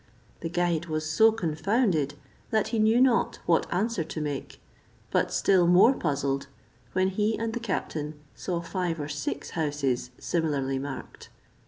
The 0.39 0.49
guide 0.49 0.87
was 0.87 1.07
so 1.07 1.31
confounded, 1.31 2.15
that 2.49 2.69
he 2.69 2.79
knew 2.79 2.99
not 2.99 3.37
what 3.45 3.71
answer 3.71 4.03
to 4.03 4.19
make; 4.19 4.59
but 5.11 5.31
still 5.31 5.67
more 5.67 5.93
puzzled, 5.93 6.47
when 6.93 7.09
he 7.09 7.37
and 7.37 7.53
the 7.53 7.59
captain 7.59 8.15
saw 8.33 8.61
five 8.61 8.99
or 8.99 9.07
six 9.07 9.51
houses 9.51 10.09
similarly 10.17 10.79
marked. 10.79 11.29